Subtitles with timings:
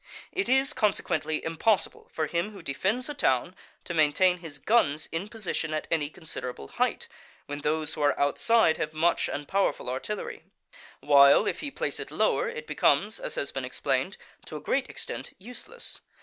[0.31, 5.29] It is consequently impossible for him who defends a town to maintain his guns in
[5.29, 7.07] position at any considerable height,
[7.45, 10.41] when those who are outside have much and powerful artillery;
[11.01, 14.17] while, if he place it lower, it becomes, as has been explained,
[14.47, 16.01] to a great extent useless.